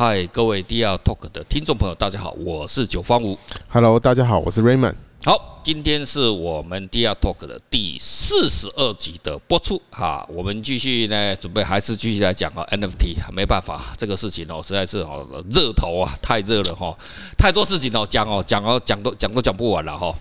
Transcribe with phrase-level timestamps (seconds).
[0.00, 3.36] 嗨，各位 DR Talk 的听众朋友，大家好，我是九方吴。
[3.68, 4.94] Hello，大家好，我是 Raymond。
[5.24, 16.96] 好，今天是我们 DR Talk 的第四十二集的播出哈，我们继续呢，准备还是继续来讲啊 NFT，没办法，这个事情哦，实在是哦热头啊，太热了哈，
[17.36, 20.14] 太多事情哦讲哦讲哦讲都讲都讲不完了哈。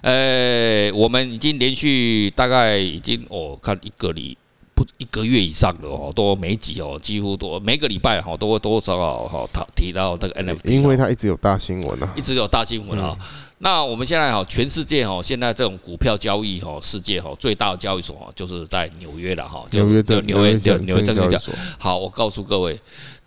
[0.00, 4.38] 呃，我们已经连续大概已经哦看一个礼。
[4.74, 8.96] 不一个月以上的哦，都每集哦，几乎都每个礼拜哈，都会多少
[9.28, 13.16] 哈，他提到那个 NFT，因为它一直有大新闻啊，一直有大新闻啊。
[13.58, 21.54] 那我们现在哈，全世界哈，现在这种股票交易哈，世界哈最大的交易所哈，就是在纽约了哈，纽约证纽约纽约证券交易所。
[21.78, 22.78] 好，我告诉各位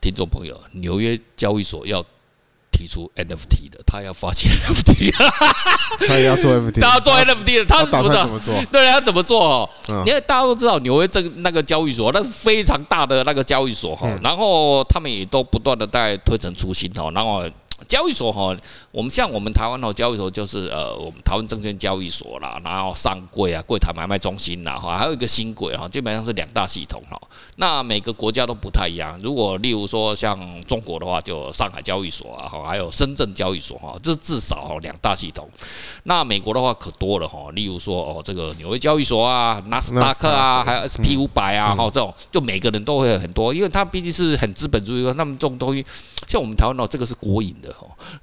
[0.02, 2.04] 听众朋友，纽约交易所要。
[2.78, 5.12] 提出 NFT 的，他要发起 NFT，
[6.08, 8.54] 他也要做 NFT，他要做 NFT 的，他打算怎么做？
[8.72, 9.68] 对，他怎么做？
[9.88, 17.44] 哦，因为大家都知道纽约这个那个交易所，那是非常大的那个交易所哈，然后他们也都不断的在推陈出新哈，然后。
[17.88, 18.56] 交易所哈，
[18.92, 27.20] 我们像我们台湾的交易所就是呃，我们台湾证券交易所啦，然后上柜啊，柜台买卖中心啦，哈，还有一个新柜哈，基本上是两大系统哈。
[27.58, 29.18] 那每个国家都不太一样。
[29.22, 35.48] 如果例如说像中国的话，就上海交易所啊，哈，还有深圳交易所哈，这至少两大系统。
[36.04, 45.86] 那美国的话可多了哈，例如说哦，这个纽约交易所啊，纳斯达克啊，还有 SP 五百啊，哈，这种就每个人都会很多，因为它毕竟是很资本主义，那么这种东西，
[46.28, 47.67] 像我们台湾哦，这个是国营的。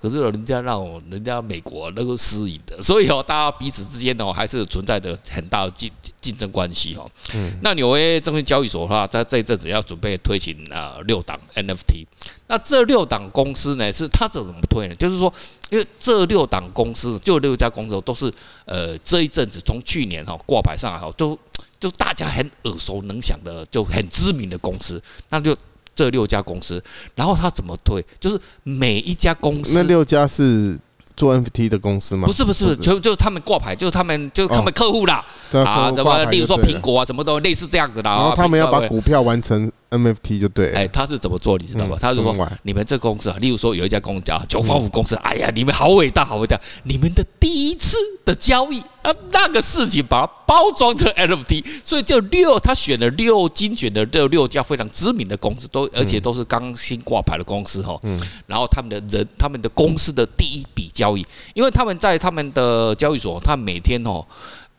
[0.01, 7.11] 可是人家让我人家美国那个私营的，所以哦，大家彼此之间哦还是存在着很大的竞竞争关系哦。
[7.35, 7.59] 嗯。
[7.63, 12.07] 那纽约证券交易所的话，在这一阵子要准备推行啊六档 NFT。
[12.47, 14.95] 那这六档公司呢，是它怎么推呢？
[14.95, 15.33] 就是说，
[15.71, 18.33] 因为这六档公司就六家公司都是
[18.65, 21.39] 呃这一阵子从去年哈挂牌上来哈，都
[21.81, 25.57] 就大家很耳熟能详的，就很知名的公司，那就。
[25.95, 26.83] 这六家公司，
[27.15, 28.05] 然后他怎么推？
[28.19, 30.79] 就是每一家公司，那六家是
[31.17, 32.27] 做 NFT 的公司吗？
[32.27, 35.25] 不是，不是，就就是他们挂牌，就是他们，就是他们客户啦。
[35.53, 38.11] 啊，什么，例如说苹果啊，什么都类似这样子的。
[38.11, 40.73] 然后他们要把股票完成 NFT 就对。
[40.73, 41.57] 哎，他是怎么做？
[41.57, 41.97] 你知道吗？
[42.01, 46.61] 他是说，你们这公司啊，例如说有一家公司叫九方五公司，哎呀，你们好伟大，好伟大！
[46.83, 57.97] 你们的第一次的交易啊，那个事情把它包装成 NFT，所以就六，他选了六精选的六六家非常知名的公司，都而且都是刚新挂牌的公司哈。
[58.03, 58.21] 嗯。
[58.49, 64.25] 然后他们的人，他们的公司的第一笔交易，因为他们在他们的交易所，他每天哦。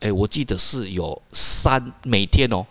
[0.00, 2.66] 哎，我记得是有三每天哦，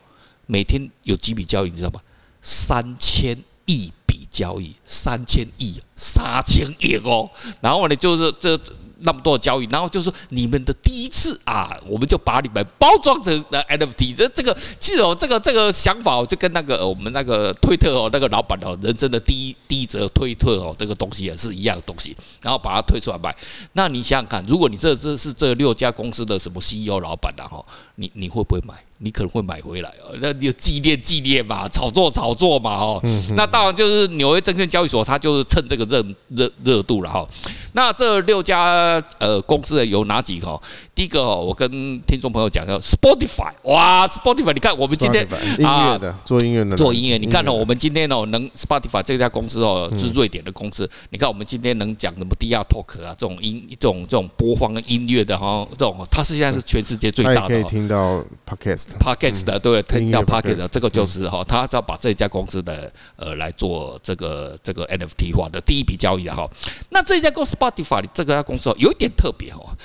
[0.47, 2.01] 每天有几笔交易，你知道吗？
[2.41, 7.29] 三千亿笔交易，三千亿，三千亿哦。
[7.61, 8.59] 然后呢，就是这。
[9.05, 14.15] 那么多的交易，然后就是你们的第一次啊，我们就把你们包装成了 NFT。
[14.15, 23.35] 这这个其实哦，这个这个想法就跟那个我们那个推特哦，那个老板哦，人生的第一第一则推特哦，这个东西也是一样的东西，然后把它推出来卖。
[23.73, 27.63] 那你想想看，如果你这这是这六家公司的什么 CEO 老板的哈，
[27.95, 28.73] 你你会不会买？
[28.97, 33.01] 你可能会买回来哦，那你就纪念纪念嘛，炒作炒作嘛哦。
[33.35, 37.27] 那当然就是纽约证券交易所，它就是趁这个热热热度了哈。
[37.75, 40.59] 那这六家呃公司有哪几个？
[40.95, 41.69] 第一个哦，我跟
[42.07, 45.27] 听众朋友讲叫 Spotify，哇，Spotify，你看我们今天
[45.57, 46.77] 音乐的做音乐的。
[46.77, 66.49] 做音乐，你看哦，我们今天哦能 Spotify 这家公司哦是瑞典的公司，你看我们今天能讲什么 DR Talk 啊这种音这种这种播放音乐的哈，这种它实际上是全世界最大的，可以听到 Podcast，Podcast 的对，听到 Podcast 的这个就是哈，他要把这家公司的呃来做这个这个 NFT 化的第一笔交易的哈，
[66.91, 69.75] 那这家公司 Spotify 这个公司有一点特别哦。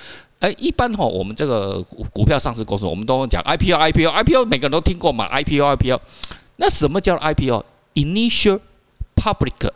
[0.40, 6.00] 哎，一般哈，我们这个股股票上市公司，我们都讲 IPO，IPO，IPO，每个人都听过嘛，IPO，IPO。
[6.56, 8.60] 那什么叫 IPO？Initial
[9.14, 9.70] Public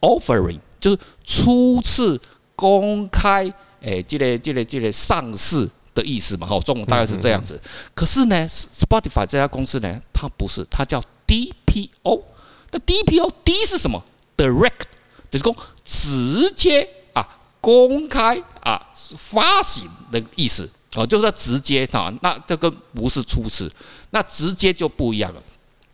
[0.00, 2.20] Offering，就是初次
[2.56, 7.60] 公开，哎，这个这个这个上市的意思嘛，哈，中文大概是这样子。
[7.94, 12.22] 可是呢，Spotify 这家公司呢，它不是，它叫 DPO。
[12.72, 14.02] 那 DPO，D 是什么
[14.36, 14.82] ？Direct，
[15.30, 16.88] 就是说直接。
[17.68, 23.70] 公开啊，发行的意思哦，就是说直接啊，那这个不是初次，
[24.08, 25.42] 那直接就不一样了。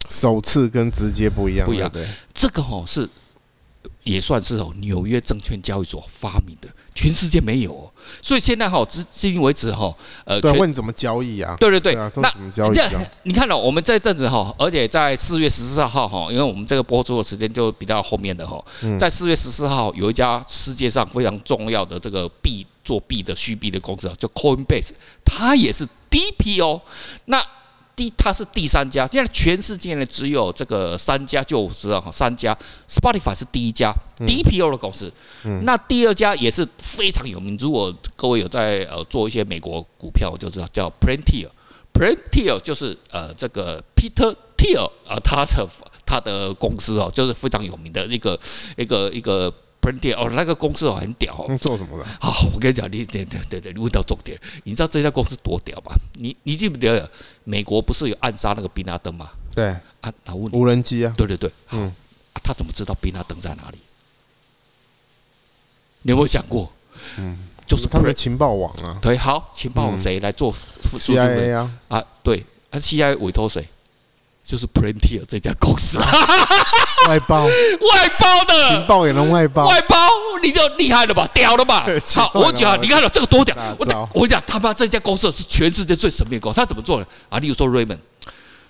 [0.08, 1.90] 首次跟直接不一样，不一样。
[1.90, 3.08] 对，这个哦是。
[4.04, 7.90] 也算是哦，纽约证券交易所发明的，全世界没有哦，
[8.22, 11.56] 所以现在哈，至至今为止哈，呃，对，问怎么交易啊？
[11.58, 12.78] 对对对，那怎么交易？
[13.24, 18.62] 你看了，我们这阵子哈，而且在四月十四号哈，因为我们这个播出的时间就比较后面的哈，
[19.00, 24.90] 在四月十四号有一家世界上非常重要的这个币做币的虚币的公司叫 Coinbase，
[25.24, 26.82] 它也是 DPO，
[27.24, 27.42] 那
[27.96, 32.56] 第它是第三家，现在全世界呢只有这个三家，就我知道哈，三家。
[32.88, 35.12] Spotify 是第一家，DPO 的公司。
[35.44, 40.92] 嗯、那第二家也是非常有名，如果各位有在呃做一些美国股票，我就知道叫。
[41.94, 45.68] Palantir 就是呃这个 Peter Thiel 啊，他的
[46.04, 48.38] 他的公司哦，就是非常有名的一个
[48.76, 49.52] 一个一个。
[50.16, 51.58] 哦，那个公司哦很屌哦。
[51.58, 52.04] 做什么的？
[52.20, 54.38] 好，我跟你讲，你对对对对，你问到重点。
[54.64, 55.94] 你知道这家公司多屌吗？
[56.14, 57.10] 你你记不记得
[57.44, 59.30] 美国不是有暗杀那个宾拉登吗？
[59.54, 59.68] 对。
[60.00, 61.12] 啊，他问无人机啊。
[61.16, 61.50] 对对对。
[61.72, 61.92] 嗯。
[62.42, 63.78] 他怎么知道宾拉登在哪里？
[66.02, 66.70] 你有没有想过？
[67.18, 67.48] 嗯。
[67.66, 68.98] 就是他们的情报网啊。
[69.00, 71.70] 对，好，情报网谁来做？CIA 啊。
[71.88, 73.66] 啊，对，啊，CIA 委托谁？
[74.44, 75.98] 就是 Palantir 这家公司，
[77.08, 79.96] 外包，外包的，情报也能外包，外包
[80.42, 81.86] 你就厉害了吧，屌了吧？
[82.14, 87.38] 好，我讲，你看了这个多屌，我我讲他妈这家公司是全世界最神秘的公司，他怎么做的啊？
[87.38, 87.98] 例如说 Raymond，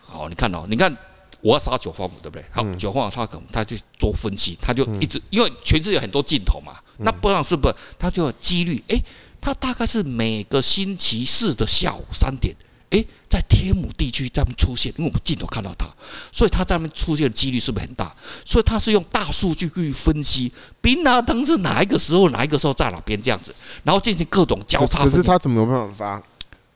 [0.07, 0.97] 好，你看哦，你看
[1.41, 2.45] 我要杀九方五，对不对？
[2.53, 8.81] 好，九方五他可能他就做分析，他就一直因为全世界有很多镜头嘛，那不知道是不是他就有几率？
[8.87, 9.03] 诶，
[9.41, 12.55] 他大概是每个星期四的下午三点。
[12.91, 15.87] 诶，在天母地区他们出现，因为我们镜头看到他，
[16.31, 18.15] 所以他在那边出现的几率是不是很大？
[18.45, 25.05] 所以他是用大数据去分析宾拉登是哪一个时候，哪一个时候在哪边这样子，然后进行各种交叉。
[25.05, 26.23] 可是他怎么有办法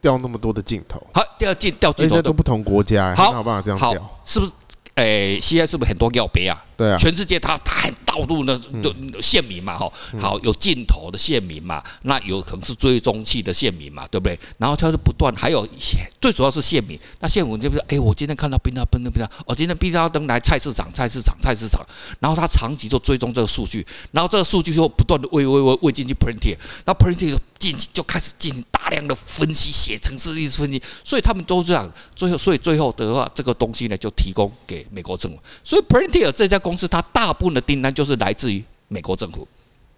[0.00, 1.05] 调那么多的镜头？
[1.12, 4.20] 好，调镜调镜头都，不同国家，好，有办法这样调？
[4.25, 4.52] 是不是？
[4.98, 6.64] 诶，现在是不是很多药别啊？
[6.76, 9.90] 对啊，全世界它它很道路呢，都县民嘛，哈，
[10.20, 14.38] 好有镜头的县民嘛，那有可能是追踪器的县民嘛，对不对？
[14.58, 21.84] 然后它就不断，还有一些最主要是县民，那县民就比如说，哎，我今天看到宾拉登那边，哦，今天宾拉登来菜市场，菜市场，菜市场，
[22.20, 39.46] 然后他长期就追踪这个数据，然后这个数据就不断的喂喂喂喂进去 Palantir，那就进行就开始进行大量的分析，写程式历史分析，所以他们都这样，最后所以最后的话，这个东西呢就提供给美国政府，所以 Palantir 这家公司它大部分的订单就是来自于美国政府，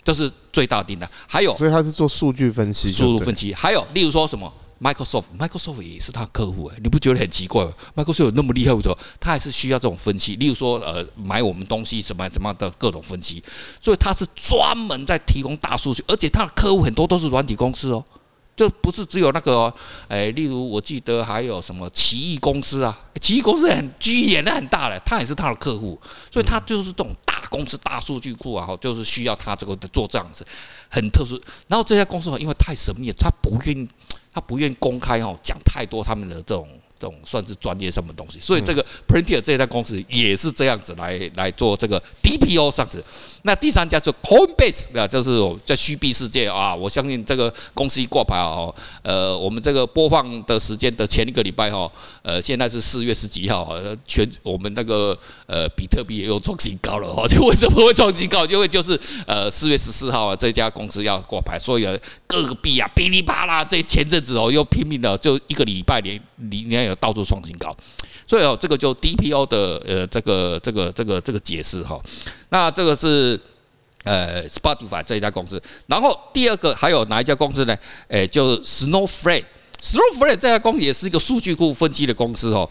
[0.03, 1.09] 这是最大订单。
[1.29, 3.53] 还有，所以它是做数据分析，输入分析。
[3.53, 10.37] 还有，例如说什么 Microsoft，Microsoft 也是他客户哎，你不觉得很奇怪吗？Microsoft 有那么厉害的，他还是需要这种分析。
[10.37, 13.43] 例如说，呃，买我们东西什么什么的各种分析，
[13.81, 18.05] 所以他是专门在提供大数据，而且他的客户很多都是软体公司哦。
[18.57, 19.75] 就不是只有那个、哦，
[20.07, 25.99] 哎，例如我记得还有什么奇异公司啊，奇异公司很巨，演的很大的，他也是他的客户，
[26.31, 30.45] 所以他就是这种大公司、大数据库啊，就是需要他这个做这样子，
[30.91, 31.41] 很特殊。
[31.69, 33.89] 然后这家公司因为太神秘了，他不愿意，
[34.33, 36.69] 他不愿意公开哦，讲太多他们的这种。
[37.01, 43.03] 这种算是专业什么东西，所以这个 Palantir 这家公司也是这样子来来做这个 DPO 上市。
[43.43, 51.91] 那第三家就 Coinbase 啊，就是在虚币世界啊，我相信这个公司一挂牌哦，呃，我们这个播放的时间的前一个礼拜哈，
[52.23, 53.75] 呃，现在是四月十几号，
[54.07, 58.45] 全我们那个呃比特币也又创新高了哈， 就为什么会创新高？
[58.45, 61.87] 因为就是呃四月十四号啊，这家公司要挂牌，所以
[62.27, 66.91] 各个币啊，噼里啪啦，这前阵子哦又拼命的，就一个礼拜连连连。
[67.01, 67.75] 到处创新高，
[68.31, 72.01] 最后，这个就 DPO 的呃，这个这个这个这个解释哈。
[72.51, 73.37] 那这个是
[74.05, 77.77] 呃 Spotify 这一家公司，然后第二个还有哪一家公司呢？
[78.07, 82.71] 诶，就是 Snowflake，Snowflake 这家公司也是一个数据库分析的公司哦。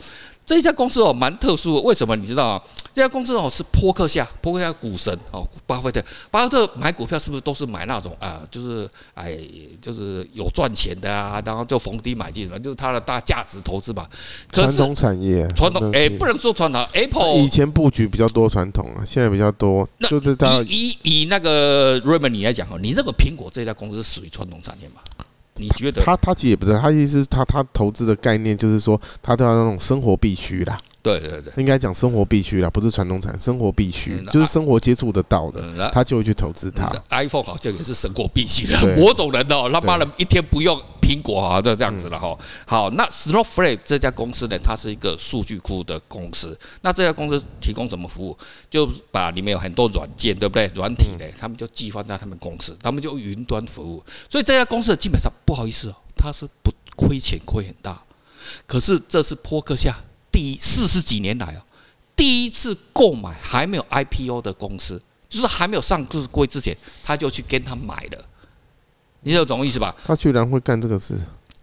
[0.50, 2.64] 这一家公司哦，蛮特殊的，为什么你知道啊？
[2.92, 8.42] 这家公司哦是波克夏，波克夏股神哦，巴菲特，巴菲特买股票是不是都是买那种啊？
[8.50, 9.38] 就是哎，
[9.80, 14.08] 就是有赚钱的啊，然后就逢低买进，就是他的大价值投资嘛。
[14.52, 19.88] 传统产业，传统哎，不能说传统，Apple 以前布局比较多传统啊，现在比较多。
[20.10, 24.96] 就是他以以以那个 Raymond 你来讲哦，你认为苹果这家公司属于传统产业吗？
[25.60, 26.02] 你觉得？
[26.02, 30.78] 他他其实也不是，他意思是他他投资的概念就是说，他都要那种生活必须啦。
[31.02, 36.92] 对对对，应该讲生活必须啦，不是传统产，生活必须就是生活接触得到的，他就会去投资它。
[37.10, 40.78] iPhone 好像也是生活必须的，某种人哦，他妈的一天不用
[41.10, 42.38] 苹果啊，就这样子了哈。
[42.68, 46.56] 好，那 Snowflake 这家公司呢，它是一个数据库的公司。
[46.82, 48.38] 那这家公司提供什么服务？
[48.70, 50.68] 就把里面有很多软件，对不对？
[50.76, 54.04] 软体呢，他们就寄放在他们公司，他们就云端服务。
[54.30, 58.00] 所以这家公司基本上不好意思哦，它是不亏钱，亏很大。
[58.68, 59.96] 可是这是波克夏。
[60.32, 61.62] 第四十几年来哦，
[62.16, 68.26] 第一次购买还没有 IPO 的公司，就是还没有上市柜之前，他就去跟他买了，
[69.22, 69.96] 你有懂意思吧？
[70.06, 71.16] 他居然会干这个事？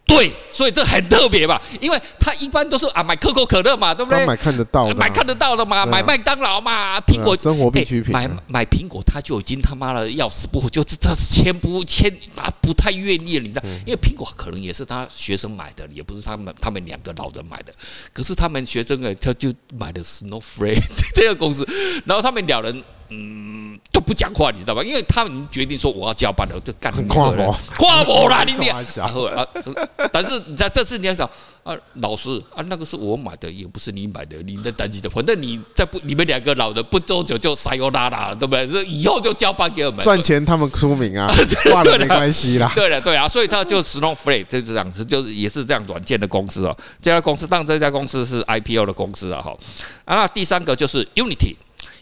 [0.06, 1.60] 对，所以这很特别吧？
[1.80, 4.24] 因为他一般都是啊买可口可乐嘛，对不对？
[4.24, 8.12] 买看得到的，买看得到的嘛，买麦当劳嘛，苹果生活必需品。
[8.12, 13.62] 买买苹果，他就已经他妈的要死不活，就是他是签不签，他不太愿意，你知道？
[13.84, 17.74] 因为苹果可能也是他学生买的，也不是他们他们两个老人买的。
[18.12, 20.80] 可是他们学生呢，他就买的 Snowflake
[21.16, 21.66] 这个公司，
[22.04, 22.84] 然后他们两人。
[23.10, 24.82] 嗯，都不讲话，你知道吧？
[24.82, 28.82] 因为他们决定说我要交班了，就干跨模，跨模啦，你你啊，
[30.12, 31.28] 但是但这次你要想
[31.62, 38.84] 啊，老师啊，那个是我买的，也不是你买的，你在担心的，反正你在不，你们两个老的不多久就撒由拉拉了，对不对？
[38.84, 41.32] 以后就交班给我们赚钱，他们出名啊，
[41.70, 42.70] 挂了没关系啦。
[42.74, 46.76] 对了，对啊，所以他就 Snowflake 就这样子，就是也是这样软件的公司哦。
[47.02, 49.56] 这家公司，当然这家公司是 IPO 的公司啊，哈。
[50.04, 51.56] 啊，那第三个就是 Unity。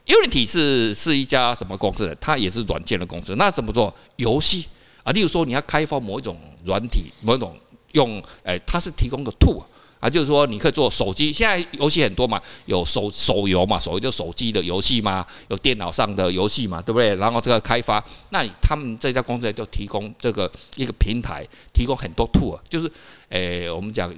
[0.06, 2.14] Unity 是是一家什么公司？
[2.20, 3.34] 它也是软件的公司。
[3.37, 4.66] 那怎么做游戏
[5.02, 5.11] 啊？
[5.12, 7.58] 例如说，你要开发某一种软体，某一种
[7.92, 9.64] 用，诶，它是提供的 tool
[10.00, 11.32] 啊，就是说你可以做手机。
[11.32, 17.14] 现在游戏很多嘛，有手手游嘛，手游就手机的游戏嘛，有电脑上的游戏嘛，对不对？
[17.16, 21.42] 然后这个开发，那他们这家公司就提供这个一个平台，
[21.73, 22.90] 提供很多 tool，就是
[23.30, 24.14] 诶，我们讲。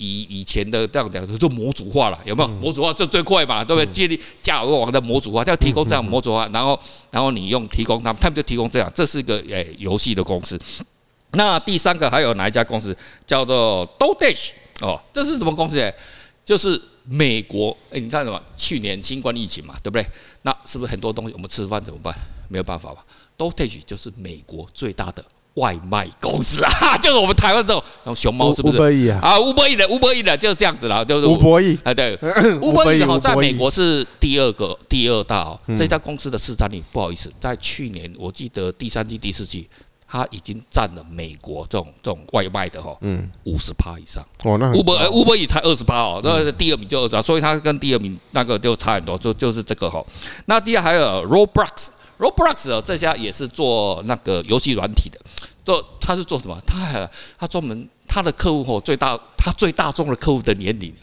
[0.00, 2.48] 以以前的这样讲，就模组化了，有没有？
[2.48, 3.92] 模组化这最快嘛，对不对？
[3.92, 6.78] 建立架构网的模组化，就要提供这样模组化，然后
[7.10, 10.58] 然后你用提供他们，他们就提供这样，这是一个诶游戏的公司。
[11.32, 14.98] 那第三个还有哪一家公司叫做 DoorDash 哦？
[15.12, 15.94] 这是什么公司诶？
[16.44, 18.42] 就是美国诶，你看什么？
[18.56, 20.04] 去年新冠疫情嘛，对不对？
[20.42, 22.14] 那是不是很多东西我们吃饭怎么办？
[22.48, 23.04] 没有办法吧
[23.36, 25.24] ？DoorDash 就是美国最大的。
[25.54, 29.08] 外卖公司 啊，就是我们台湾这种熊猫，是不是？
[29.08, 29.20] 啊！
[29.20, 32.16] 啊，五百亿的，五百亿的，就是这样子了，就是五百亿啊，对，
[32.60, 35.60] 五百亿哈，在美国是第二个，第二大哦。
[35.76, 39.68] 这家公司的市占率，不好意思，在去年我记得第三季、第四季，
[40.08, 44.24] 它已经占了美国这种这种外卖的哈，嗯，五十趴以上。
[44.44, 50.04] 哦，那五百五百亿才二十趴哦，那第二名就二十趴，所以它跟第二名那个就差很多，就就是这个哈。
[50.46, 51.88] 那第二还有 Roblox。
[52.20, 55.18] Roblox 哦，这家也是做那个游戏软体的，
[55.64, 56.60] 做他是做什么？
[56.66, 60.94] 他还他专门他的客户哦，最大他最大众的客户的年龄，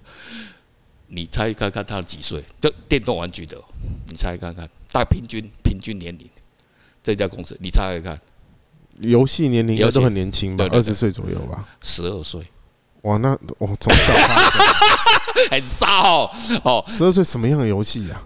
[1.08, 2.44] 你猜看看他几岁？
[2.62, 3.58] 就电动玩具的，
[4.10, 6.30] 你猜看看，大概平均平均年龄，
[7.04, 8.22] 这家公司你猜看看，
[9.00, 10.68] 游戏年龄都很年轻吧？
[10.72, 11.68] 二十岁左右吧？
[11.82, 12.42] 十二岁。
[13.02, 14.14] 哇，那我从小
[15.50, 16.30] 很傻哦
[16.64, 18.22] 哦，十二岁什么样的游戏呀？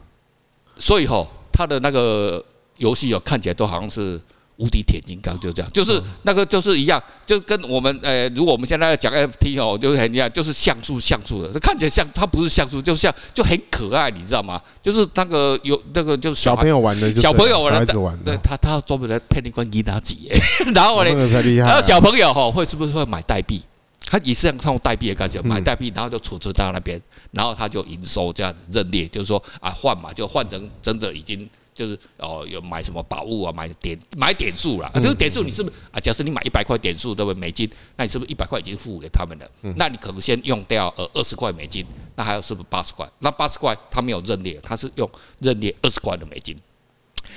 [0.78, 2.44] 所以吼，他的那个。
[2.82, 4.20] 游戏哦，看起来都好像是
[4.58, 14.62] 无敌铁金刚，就这样，就是那个就是一样，就跟我们呃，如果我们现在讲 FT 哦，就是很一样，就是像素像素的，看起来像，它不是像素，就像就很可爱，你知道吗？
[14.84, 17.86] 就是那个有那个就是小朋友玩的，小朋友玩的，
[18.26, 20.30] 对他他专门来骗你关机拿几，
[20.76, 21.10] 然后呢，
[21.58, 23.64] 然后小朋友哈会是不是会买代币？
[24.06, 31.50] 他也是像代币的感觉，买代币，然后就储存到那边，然后他就营收这样子认列，就是说啊换嘛，就换成真的已经。
[31.74, 33.52] 就是哦，有买什么宝物啊？
[33.52, 34.92] 买点买点数啦。
[34.96, 36.00] 这个点数你是不是啊？
[36.00, 37.40] 假设你买一百块点数，对不对？
[37.40, 39.50] 美金，那你是不是一百块已经付给他们了？
[39.78, 41.86] 那你可能先用掉呃二十块美金，
[42.16, 43.10] 那还有是不是八十块？
[43.20, 45.10] 那八十块他没有认列，他是用
[45.40, 46.58] 认列二十块的美金。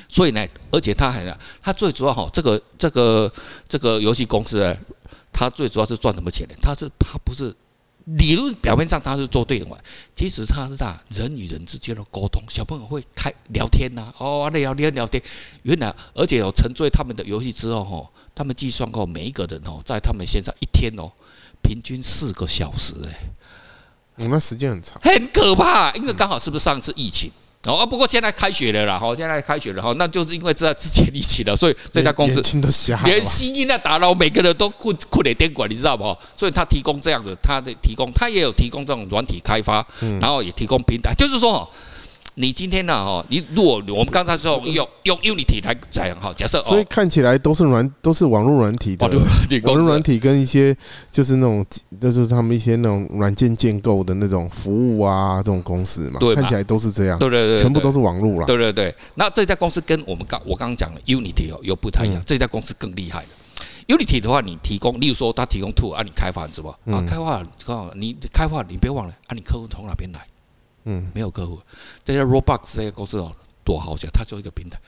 [0.08, 3.32] 所以呢，而且他还他最主要哈，这个这个
[3.68, 4.76] 这个游戏公司呢，
[5.32, 6.54] 他最主要是赚什么钱呢？
[6.60, 7.54] 他是他不是。
[8.04, 9.76] 理论表面上他是做对的嘛，
[10.14, 15.22] 其实他是啥人与人之间的沟通，小朋友会开聊天呐、啊，哦，聊天聊天，
[15.62, 21.10] 原来而且有沉醉他们的游戏之后吼，他们计算过每一个人哦，在他们现在一天哦，
[21.62, 23.30] 平均四个小时哎，
[24.16, 27.30] 我们时间很长，很可怕，因为刚好是不是上次疫情？
[27.66, 32.42] 哦，不过现在开学了啦，哈，现在开学了哈，那就是因为这之前疫情了，所以这家公司
[33.04, 36.16] 连新音的打扰，每个人都困困的电管，你知道不？
[36.36, 39.86] 所以他提供这样的，他的提供，他也有提供这种软体开发，
[40.20, 41.68] 然后也提供平台，就是说。
[42.36, 42.92] 你今天呢？
[42.92, 49.06] 哦，你如果我们刚才说用用 Unity 来讲哈，假设所以看起来都是软都是网络软体的，
[49.62, 50.76] 网络软体跟一些
[51.12, 51.64] 就是那种
[52.00, 58.92] 就是他们一些那种软件建构的那种服务啊，这种公司嘛，看起来都是这样，对对对，全部都是网络了，对对对。
[59.14, 63.28] 那这家公司跟我们刚我刚刚讲的 Unity 哦又不太一样，这家公司更厉害了。
[63.86, 66.70] Unity 的话，你提供，例如说他提供 tool 啊，你开发是吧？
[66.86, 67.44] 啊，开发，
[67.94, 70.20] 你开发，你别忘了啊，你客户从哪边来？
[70.84, 71.58] 嗯，没有客户。
[72.04, 73.32] 这些 Roblox 这些公司哦，
[73.64, 74.78] 多好笑，它就一个平台。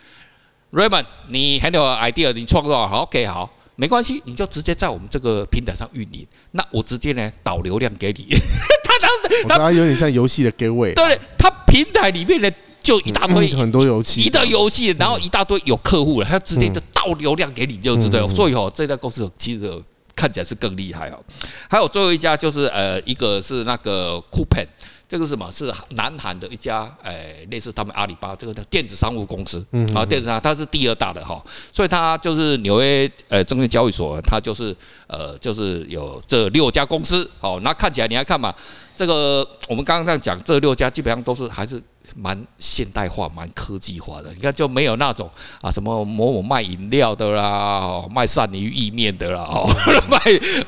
[0.73, 6.27] Raymond，你很有 idea，你创造好，OK，好，没关系，你就直接在我们这个平台上运营。
[6.51, 8.27] 那我直接呢导流量给你。
[8.85, 10.93] 他他他有点像游戏的 gateway。
[10.95, 12.51] 对，他平台里面呢
[12.83, 18.21] 就一大堆、嗯、很多游戏，一大堆游戏，然后一大堆有客户了，他直接就导流量给你就知道。
[18.21, 19.73] 嗯、所以哦，这家公司其实
[20.15, 21.25] 看起来是更厉害哦。
[21.71, 24.67] 还有最后一家就是呃，一个是那个 Coupang。
[25.09, 25.51] 这个是什么？
[25.53, 38.55] 是南韩的一家，诶、哎，类似他们阿里巴巴这个的电子商务公司，嗯，啊，电子商，它是第二大的哈，所以它就是纽约呃证券交易所，它就是呃就是有这六家公司，哦，那看起来你来看嘛，
[38.97, 41.83] 这个我们刚刚这样讲，这六家基本上都是还是。
[42.15, 45.29] 蛮现代化、蛮科技化的，你看就没有那种
[45.61, 49.69] 啊什么某某卖饮料的啦，卖鳝鱼意面的啦，哦，
[50.09, 50.19] 卖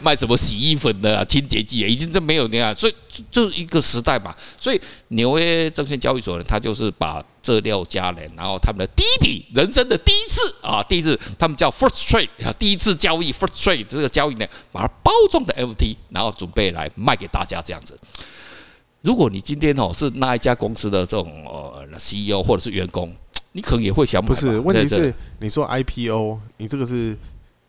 [0.02, 2.94] 卖什么洗衣粉的啦、清洁剂，已经就没有那样，所以
[3.30, 4.34] 就一个时代嘛。
[4.58, 12.28] 所以纽约证券交易所呢，他就是把这六家人，然后他们的第一笔人生的第一次啊，第一次他们叫 first trade，
[12.58, 17.98] 第一次交易 first trade 这个交易呢，把它包装的 NFT，然后准备来卖给大家这样子。
[19.02, 23.14] 如果你今天哦是那一家公司的这种呃 CEO 或者是员工，
[23.52, 24.28] 你可能也会想买。
[24.28, 27.16] 不是，问题是你说 IPO，你这个是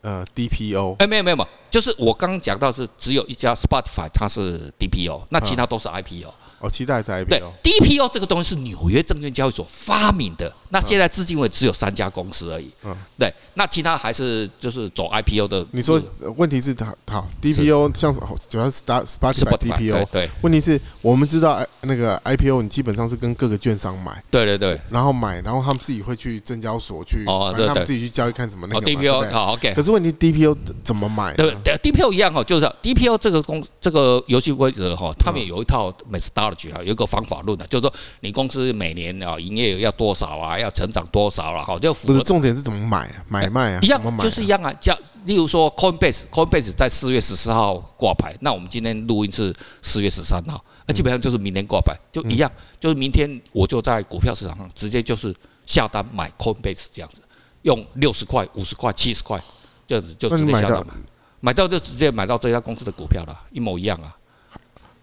[0.02, 0.96] 呃 DPO。
[0.98, 6.32] 哎，没有没有没有，就是我刚刚讲到是只有一家 Spotify 它是 DPO，那其他都是 IPO。
[6.60, 7.24] 哦，期待是 IPO。
[7.24, 10.52] 对，DPO 这个东西是纽约证券交易所发明的。
[10.68, 12.70] 那现在至今为止只有三家公司而已。
[12.84, 15.66] 嗯，对，那其他还是就是走 IPO 的。
[15.70, 15.98] 你说
[16.36, 18.14] 问题是它好 DPO 像
[18.50, 20.04] 主要是 Spotify DPO。
[20.12, 24.22] 对，问题是我们知道那个 IPO 你基本上是跟各个券商买。
[24.30, 24.78] 对对对。
[24.90, 28.86] 然后买，然后他们自己会去证交所去，哦，对对，他们自己去交易看什么那个。
[28.86, 29.72] DPO 好 OK。
[29.72, 31.32] 可是问题 DPO 怎么买？
[31.36, 44.74] 对，DPO 一样哈，就是 DPO 这个公这个游戏规则哈，他们有一套 methodology 啊，有一个方法论的，就是说你公司每年啊营业额要多少啊，要成长多少了，好，就不是重点是怎么买啊，买卖啊，一样就是一样啊。
[44.80, 55.34] 像例如说 Coinbase，Coinbase 在四月十四号挂牌，那我们今天录音是四月十三号，那基本上就是明天挂牌，就一样，就是明天我就在股票市场上直接就是
[55.66, 57.20] 下单买 Coinbase 这样子，
[57.62, 59.42] 用六十块、五十块、七十块
[59.86, 60.84] 这样子就直接下单
[61.40, 64.14] 买，到就直接买到这家公司的股票了，一模一样啊。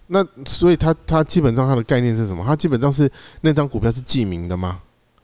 [0.08, 2.44] 那所以它它基本上它的概念是什么？
[2.46, 4.79] 它基本上是那张股票是记名的吗？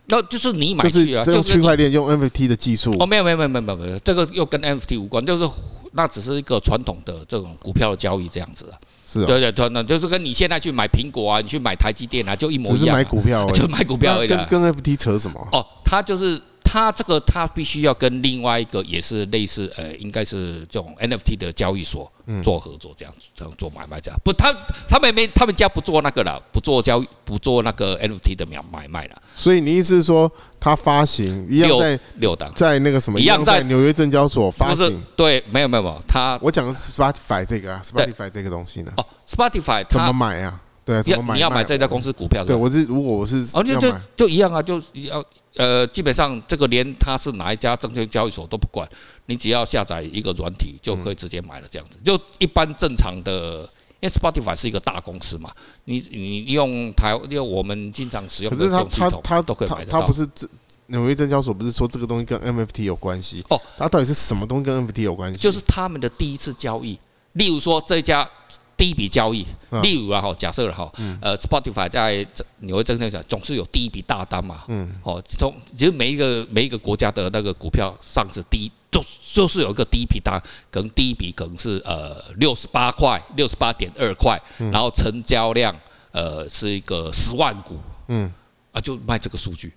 [0.08, 2.93] 那就是你买去啊，就是区块链用 NFT 的技术。
[3.00, 5.50] 哦，没有没有没有没有没有，这个又跟 NFT 无关，就是
[5.93, 8.75] 那只是一个传统的这种股票的交易这样子啊。
[9.08, 9.25] 是啊。
[9.25, 12.79] 对对对，那就是跟你现在去买苹果啊，你去买台积电啊，就一模一样。
[12.79, 14.27] 只是买股票， 就买股票而已。
[14.27, 15.48] 跟跟 NFT 扯什么？
[15.53, 16.42] 哦，它就是。
[16.74, 22.12] 它这个他必须要跟另外一个也是类似呃，应该是这种 NFT 的交易所
[22.44, 24.20] 做合作，这样子这样做买卖这样。
[24.24, 24.51] 不，他
[24.90, 29.22] 他们没他们家不做那个了，不做交易，不做那个 NFT 的买买卖了。
[29.36, 35.00] 所以你意思是说，他发行一样在六档，在那个什么一样在纽约证交所发行？
[35.16, 38.92] 对，没有没有没有，他我讲的是 Spotify 这个啊，Spotify 这个东西呢？
[38.98, 40.59] 哦，Spotify 怎么买啊？
[40.83, 41.36] 对啊，怎么买？
[41.36, 42.44] 你要买这家公司股票？
[42.44, 45.24] 对，我是如果我是哦，就就就一样啊，就要。
[45.55, 48.89] 呃，基本上这个连他是哪一家证券交易所都不管，
[49.27, 51.98] 你只要下载一个软体就可以直接买了，这样子。
[52.03, 53.61] 就一般正常的，
[54.00, 55.51] 因为 Spotify 是一个大公司嘛，
[55.85, 60.01] 你你用台用我们经常使用的这种系统，它都可以买得到。
[60.01, 60.48] 它不是这
[60.87, 63.61] 纽约证交所不是说这个东西跟 NFT 有关系哦？
[63.77, 65.37] 它到底是什么东西跟 NFT 有关系？
[65.37, 67.00] 就是他们的第一次交易，
[67.33, 68.27] 例如说这家。
[68.75, 69.46] 第一笔交易，
[69.81, 72.25] 例如啊，哈，假设了哈，呃，Spotify 在
[72.59, 85.75] 纽约证券交易所总是有第一笔大单嘛，嗯，哦，从其实每一个每一个国家的那个股票上市第一，就就是有一个第一笔单，可能第一笔可能是呃六十八块，六十八点二块，然后成交量
[86.12, 88.31] 呃是一个十万股，嗯，
[88.72, 89.72] 啊，就卖这个数据，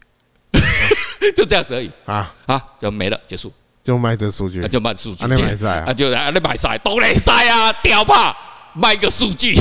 [1.37, 1.91] 就这样子而已。
[2.07, 2.35] 啊。
[2.47, 8.46] 啊，就没了，结束，就卖这数据，就卖数据，啊，你买晒啊，就啊，你买晒，都来晒啊，屌吧！
[8.77, 9.59] 卖个数据，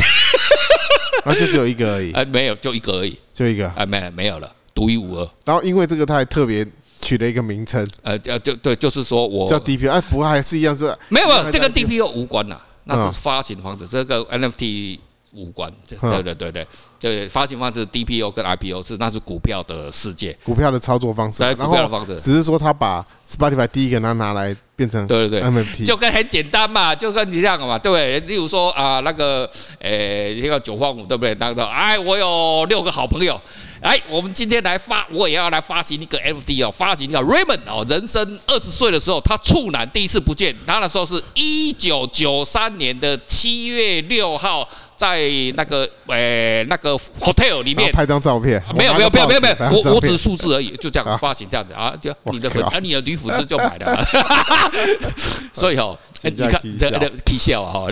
[1.25, 2.11] 那 就只有一个而已。
[2.17, 3.67] 哎，没有，就一个而已，就一个。
[3.69, 5.29] 哎，没没有了，独一无二。
[5.45, 6.65] 然后因为这个，他还特别
[7.01, 14.99] 取了一个名称，呃，叫就对，就是说我叫 DPO，哎，不过还是一样是，没有没有，这个 DPO 无关呐，那是发行方式，这个 NFT
[15.35, 15.71] 无关。
[15.87, 16.67] 对对对对，
[16.99, 24.55] 对发行方式 DPO 跟 IPO 是那是股票的世界，股票的操作方式，股票的方式，只是说他把 Spotify 第一个拿拿来。
[24.77, 28.19] 变成对对对 MFT，就跟很简单嘛，就跟你这样嘛，对不对？
[28.27, 31.33] 例如说啊，那个诶，那个九方五，对不对？
[31.35, 33.41] 那个哎，我有六个好朋友，
[33.79, 44.67] 哎，我们今天来发，我也要来发行一个 NFT 哦，发行一个 Raymond 哦，人生二十岁的时候，他处男第一次不见，他那时候是一九九三年的七月六号。
[44.95, 47.91] 在那个呃那个 hotel 里面。
[47.91, 54.05] 拍张照片，没有没有没有没有没有，我我只是数字而已，就这样发行这样子啊，就你的粉啊你的女粉丝就买了，
[55.53, 57.87] 所以哦，你看这个可笑啊哈，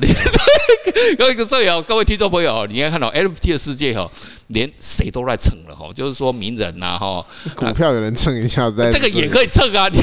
[1.18, 4.10] 各位 所以哦各位听众朋友，你要看到 NFT 的世界哈，
[4.48, 9.90] 连谁都在蹭了哈，就是说名人呐哈，股票有人蹭一下，在这个也可以蹭啊。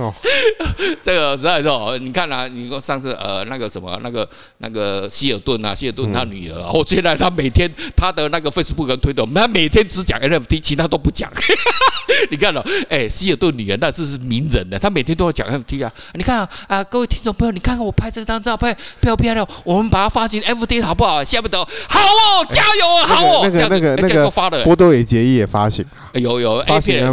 [0.00, 0.12] 哦，
[1.02, 11.30] 这个实在是哦，你看啊，你说上次呃那个什么那个那个希尔顿啊，希尔顿他女儿，我现在他每天他的那个 Facebook 跟推特，他每天只讲 NFT，其他都不讲。
[12.30, 15.92] 你看了，哎，希尔顿女儿那是是名人的，他每天都要讲 NFT 啊。
[16.14, 19.46] 你看啊，啊，各位听众朋友，你看看我拍这张照片漂不漂亮？
[19.64, 21.22] 我们把它发行 NFT 好不好？
[21.24, 23.40] 下不得，好哦，加油啊，好哦。
[23.44, 24.30] 那个那个那个
[24.64, 25.84] 波多野结衣也发行，
[26.14, 27.04] 有有发行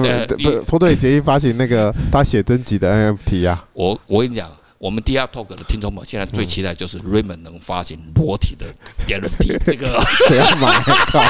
[0.44, 0.52] 不？
[0.64, 3.64] 波多野结衣发行那个他写真集的 NFT 啊。
[3.74, 4.50] 我我跟你讲。
[4.80, 8.68] 我们 DR Talk 的听众们现在最期待就是 Raymond 能发行裸体的
[9.08, 10.72] NFT， 这个谁要买？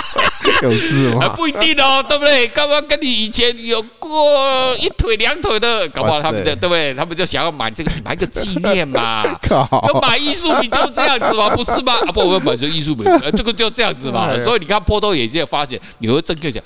[0.63, 1.29] 有事吗？
[1.29, 2.45] 不一定哦，对不对？
[2.49, 6.93] 刚刚跟你以前有过一腿两腿的，搞不好他们的对不对？
[6.93, 9.23] 他们就想要买这个，买个纪念嘛。
[9.49, 11.93] 要买艺术品就是这样子嘛，不是吗？
[12.05, 14.37] 啊不，我要买这艺术品，这个就这样子嘛。
[14.39, 16.61] 所以你看波多野结衣发现，你会正确讲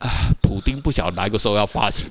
[0.00, 0.06] 啊，
[0.42, 2.06] 普丁不晓得哪个时候要发行。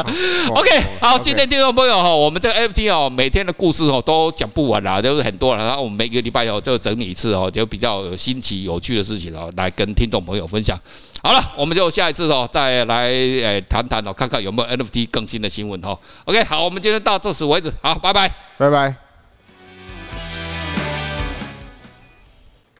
[0.00, 5.64] OK，好，今天听众朋友哈，我们这个 NFT 哦，每天的故事哦都讲不完啦，就是很多了。
[5.64, 10.78] 然后我们每个礼拜哦就整理一次哦，就比较有新奇有趣的事情哦，来跟听众朋友分享。
[11.22, 15.96] 好了，我们就下一次哦再来诶谈谈哦，看看有没有 NFT 更新的新闻哦。
[16.24, 18.28] OK，好，我们今天到这此为止，好，拜拜，
[18.58, 19.03] 拜拜。